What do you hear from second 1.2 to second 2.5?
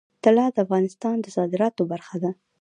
د صادراتو برخه ده.